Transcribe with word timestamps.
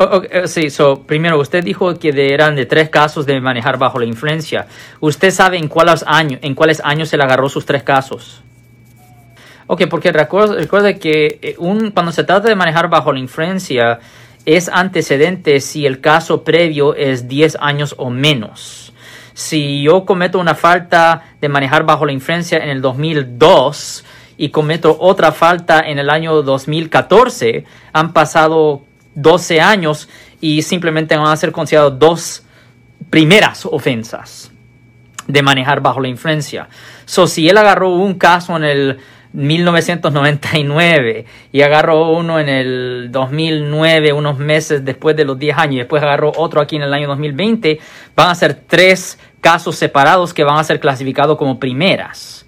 Oh, 0.00 0.18
okay, 0.18 0.30
eh, 0.32 0.48
sí, 0.48 0.70
so, 0.70 1.02
primero, 1.02 1.38
usted 1.40 1.64
dijo 1.64 1.98
que 1.98 2.12
de- 2.12 2.32
eran 2.32 2.54
de 2.54 2.66
tres 2.66 2.88
casos 2.88 3.26
de 3.26 3.40
manejar 3.40 3.78
bajo 3.78 3.98
la 3.98 4.04
influencia. 4.04 4.66
¿Usted 5.00 5.30
sabe 5.32 5.58
en 5.58 5.66
cuáles 5.68 6.04
años, 6.06 6.38
en 6.42 6.54
cuáles 6.54 6.80
años 6.84 7.08
se 7.08 7.16
le 7.16 7.24
agarró 7.24 7.48
sus 7.48 7.66
tres 7.66 7.82
casos? 7.82 8.42
Ok, 9.66 9.82
porque 9.90 10.12
recuerda 10.12 10.94
que 10.94 11.38
eh, 11.42 11.54
un, 11.58 11.90
cuando 11.90 12.12
se 12.12 12.24
trata 12.24 12.48
de 12.48 12.54
manejar 12.54 12.88
bajo 12.88 13.12
la 13.12 13.18
influencia, 13.18 13.98
es 14.46 14.68
antecedente 14.68 15.60
si 15.60 15.84
el 15.84 16.00
caso 16.00 16.42
previo 16.42 16.94
es 16.94 17.28
10 17.28 17.58
años 17.60 17.94
o 17.98 18.08
menos. 18.08 18.92
Si 19.34 19.82
yo 19.82 20.04
cometo 20.04 20.38
una 20.38 20.54
falta 20.54 21.22
de 21.40 21.48
manejar 21.48 21.84
bajo 21.84 22.06
la 22.06 22.12
influencia 22.12 22.58
en 22.58 22.70
el 22.70 22.80
2002 22.80 24.04
y 24.38 24.48
cometo 24.48 24.96
otra 25.00 25.32
falta 25.32 25.80
en 25.80 25.98
el 25.98 26.08
año 26.08 26.42
2014, 26.42 27.64
han 27.92 28.12
pasado 28.12 28.82
12 29.22 29.60
años 29.60 30.08
y 30.40 30.62
simplemente 30.62 31.16
van 31.16 31.28
a 31.28 31.36
ser 31.36 31.52
considerados 31.52 31.98
dos 31.98 32.44
primeras 33.10 33.66
ofensas 33.66 34.50
de 35.26 35.42
manejar 35.42 35.80
bajo 35.80 36.00
la 36.00 36.08
influencia. 36.08 36.68
So, 37.04 37.26
si 37.26 37.48
él 37.48 37.58
agarró 37.58 37.90
un 37.90 38.14
caso 38.14 38.56
en 38.56 38.64
el 38.64 38.98
1999 39.32 41.26
y 41.52 41.62
agarró 41.62 42.10
uno 42.12 42.40
en 42.40 42.48
el 42.48 43.08
2009, 43.10 44.12
unos 44.12 44.38
meses 44.38 44.84
después 44.84 45.16
de 45.16 45.24
los 45.24 45.38
10 45.38 45.58
años, 45.58 45.74
y 45.74 45.78
después 45.78 46.02
agarró 46.02 46.32
otro 46.36 46.60
aquí 46.60 46.76
en 46.76 46.82
el 46.82 46.94
año 46.94 47.08
2020, 47.08 47.78
van 48.16 48.30
a 48.30 48.34
ser 48.34 48.54
tres 48.66 49.18
casos 49.40 49.76
separados 49.76 50.32
que 50.32 50.44
van 50.44 50.58
a 50.58 50.64
ser 50.64 50.80
clasificados 50.80 51.36
como 51.36 51.58
primeras. 51.58 52.47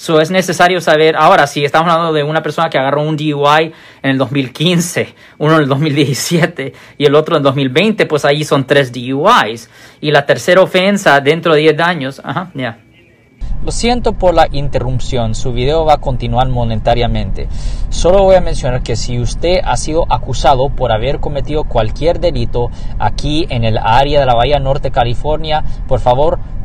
So, 0.00 0.18
es 0.18 0.30
necesario 0.30 0.80
saber, 0.80 1.14
ahora 1.14 1.46
si 1.46 1.62
estamos 1.62 1.92
hablando 1.92 2.14
de 2.14 2.22
una 2.22 2.42
persona 2.42 2.70
que 2.70 2.78
agarró 2.78 3.02
un 3.02 3.18
DUI 3.18 3.70
en 4.02 4.10
el 4.10 4.16
2015, 4.16 5.14
uno 5.36 5.56
en 5.56 5.60
el 5.60 5.68
2017 5.68 6.72
y 6.96 7.04
el 7.04 7.14
otro 7.14 7.36
en 7.36 7.42
2020, 7.42 8.06
pues 8.06 8.24
ahí 8.24 8.42
son 8.42 8.66
tres 8.66 8.90
DUIs. 8.94 9.68
Y 10.00 10.10
la 10.10 10.24
tercera 10.24 10.62
ofensa 10.62 11.20
dentro 11.20 11.52
de 11.52 11.60
10 11.60 11.80
años, 11.80 12.22
ajá, 12.24 12.50
ya. 12.54 12.78
Lo 13.62 13.72
siento 13.72 14.14
por 14.14 14.32
la 14.32 14.48
interrupción, 14.50 15.34
su 15.34 15.52
video 15.52 15.84
va 15.84 15.94
a 15.94 16.00
continuar 16.00 16.48
monetariamente. 16.48 17.46
Solo 17.90 18.22
voy 18.22 18.36
a 18.36 18.40
mencionar 18.40 18.82
que 18.82 18.96
si 18.96 19.20
usted 19.20 19.58
ha 19.62 19.76
sido 19.76 20.06
acusado 20.10 20.70
por 20.70 20.92
haber 20.92 21.20
cometido 21.20 21.64
cualquier 21.64 22.20
delito 22.20 22.70
aquí 22.98 23.46
en 23.50 23.64
el 23.64 23.76
área 23.76 24.20
de 24.20 24.24
la 24.24 24.34
Bahía 24.34 24.58
Norte, 24.60 24.90
California, 24.90 25.62
por 25.86 26.00
favor 26.00 26.38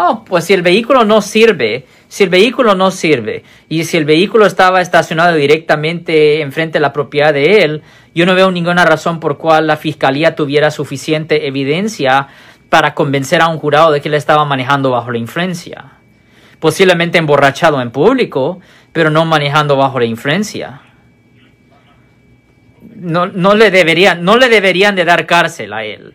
Oh, 0.00 0.22
pues 0.24 0.44
si 0.44 0.54
el 0.54 0.62
vehículo 0.62 1.04
no 1.04 1.20
sirve, 1.20 1.84
si 2.06 2.22
el 2.22 2.30
vehículo 2.30 2.76
no 2.76 2.92
sirve 2.92 3.42
y 3.68 3.82
si 3.82 3.96
el 3.96 4.04
vehículo 4.04 4.46
estaba 4.46 4.80
estacionado 4.80 5.34
directamente 5.34 6.40
enfrente 6.40 6.74
de 6.74 6.82
la 6.82 6.92
propiedad 6.92 7.34
de 7.34 7.64
él, 7.64 7.82
yo 8.14 8.24
no 8.24 8.36
veo 8.36 8.52
ninguna 8.52 8.84
razón 8.84 9.18
por 9.18 9.38
cual 9.38 9.66
la 9.66 9.76
fiscalía 9.76 10.36
tuviera 10.36 10.70
suficiente 10.70 11.48
evidencia 11.48 12.28
para 12.68 12.94
convencer 12.94 13.42
a 13.42 13.48
un 13.48 13.58
jurado 13.58 13.90
de 13.90 14.00
que 14.00 14.06
él 14.06 14.14
estaba 14.14 14.44
manejando 14.44 14.92
bajo 14.92 15.10
la 15.10 15.18
influencia. 15.18 15.94
Posiblemente 16.60 17.18
emborrachado 17.18 17.82
en 17.82 17.90
público, 17.90 18.60
pero 18.92 19.10
no 19.10 19.24
manejando 19.24 19.76
bajo 19.76 19.98
la 19.98 20.06
influencia. 20.06 20.80
No, 22.94 23.26
no, 23.26 23.54
le, 23.54 23.72
deberían, 23.72 24.22
no 24.22 24.36
le 24.38 24.48
deberían 24.48 24.94
de 24.94 25.04
dar 25.04 25.26
cárcel 25.26 25.72
a 25.72 25.82
él. 25.82 26.14